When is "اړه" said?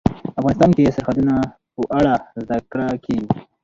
1.97-2.13